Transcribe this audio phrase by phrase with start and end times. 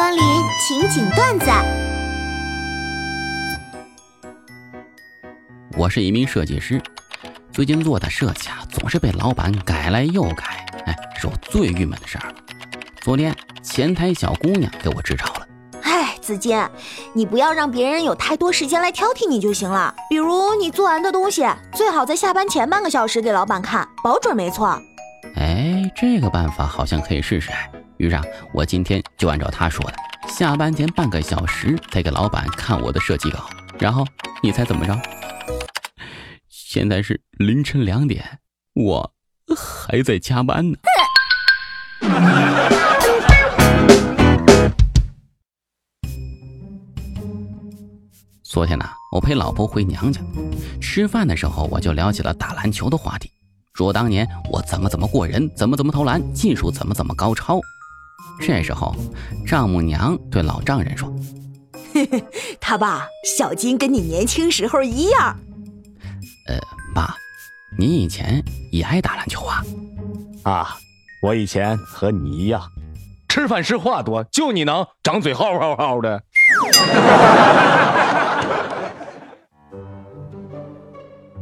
[0.00, 0.22] 光临
[0.66, 1.46] 情景段子。
[5.76, 6.80] 我是一名设计师，
[7.52, 12.34] 最近做的设计啊，总是被老板改来又改，哎，是我最郁闷的事儿了。
[13.02, 15.46] 昨天前台小姑娘给我支招了。
[15.82, 16.58] 哎，子金，
[17.12, 19.94] 你不要让别人有太多时间来挑剔你就行了。
[20.08, 24.80] 比如你做完的东西，最好在下班前半个小时给老板看，保准没错。
[25.36, 27.50] 哎，这个办法好像可以试试。
[27.50, 27.70] 哎，
[28.00, 28.24] 于是啊，
[28.54, 29.94] 我今天就按照他说的，
[30.26, 33.46] 下班前半个小时再给老板看我的设计稿。
[33.78, 34.06] 然后
[34.42, 34.98] 你猜怎么着？
[36.48, 38.24] 现在是凌晨两点，
[38.72, 39.12] 我
[39.54, 40.78] 还在加班呢。
[48.42, 50.22] 昨天呢，我陪老婆回娘家，
[50.80, 53.30] 吃饭的时候我就聊起了打篮球的话题，
[53.74, 57.60] 说当年我怎么怎么过人，怎么怎么投篮，技术怎么怎么高超。
[58.40, 58.94] 这时候，
[59.46, 61.12] 丈母娘对老丈人说
[62.60, 65.36] ：“他爸小金跟你年轻时候一样。”
[66.48, 66.58] 呃，
[66.94, 67.14] 爸，
[67.78, 69.62] 你以前也爱打篮球啊？
[70.42, 70.76] 啊，
[71.22, 72.62] 我以前和你一样，
[73.28, 76.22] 吃饭时话多，就你能张嘴嚎嚎嚎的。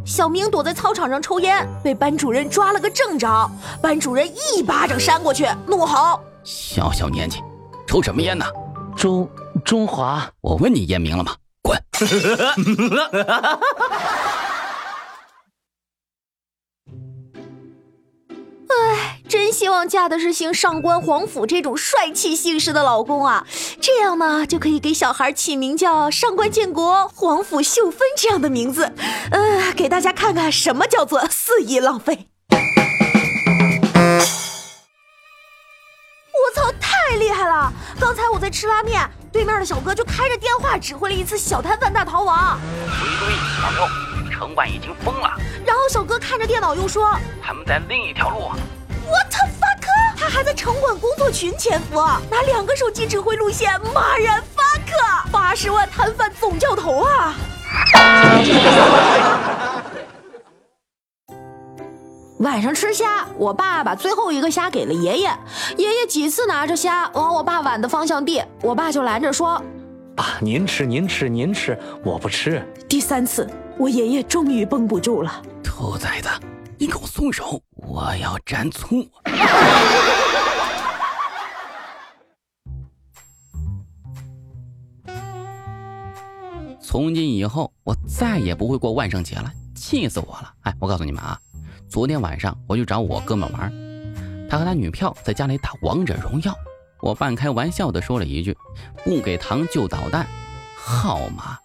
[0.05, 3.51] 小明躲在操场上抽烟，被班主任抓了个正着。
[3.83, 6.19] 班主任一巴掌扇过去，怒吼
[6.51, 7.43] ：“小小年纪，
[7.87, 8.47] 抽什么烟呢？
[8.97, 9.29] 中
[9.67, 11.37] 中华，我问你烟名了吗？
[11.61, 11.79] 滚！”
[18.69, 23.47] 哎，真希望嫁的是姓上官皇甫这种帅气姓氏的老公啊！
[23.79, 28.91] 这样呢，就可以给小孩起名叫上官建国、皇甫秀芬这样的名字，
[29.31, 32.31] 呃，给大家看看什么叫做肆意浪费。
[37.09, 37.73] 太厉害了！
[37.99, 39.01] 刚才我在吃拉面，
[39.33, 42.59] 对面的小哥就开着电话指挥了一次小摊贩大逃亡。
[43.01, 45.31] 回归小六，城管已经疯了。
[45.65, 48.53] 然后小哥看着电脑又说：“他们在另一条路。”
[49.09, 50.19] What the fuck！
[50.19, 51.97] 他还在城管工作群潜伏，
[52.31, 55.31] 拿两个手机指挥路线，骂人 fuck！
[55.33, 57.35] 八十万摊贩总教头啊！
[62.39, 65.37] 晚上吃虾，我爸把最后一个虾给了爷爷，
[65.77, 69.61] 爷爷几次拿着虾往我爸碗的方向递，我爸就拦着说
[70.15, 76.29] ：“爸，您吃，您吃，您吃，我不吃。”第三次，我爷爷终于绷不住了：“兔崽子，
[76.79, 79.05] 你给我松手，我要蘸醋。
[86.81, 90.53] ”从今以后，我再也不会过万圣节了，气死我了！
[90.63, 91.39] 哎，我告诉你们啊，
[91.89, 93.73] 昨天晚上我去找我哥们玩，
[94.51, 96.55] 他和他女票在家里打王者荣耀，
[97.01, 98.57] 我半开玩笑的说了一句
[99.05, 100.27] ：“不给糖就捣蛋。”
[100.77, 101.59] 好嘛，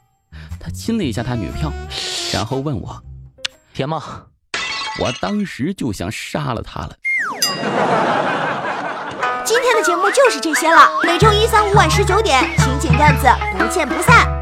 [0.59, 1.71] 他亲了一下他女票，
[2.31, 3.03] 然后问我
[3.73, 4.01] ：“甜吗？”
[5.01, 6.95] 我当时就想杀了他了。
[9.43, 14.32] 今天的节目就是这些了，每周一、三、五晚十九点，情景段子不见不散。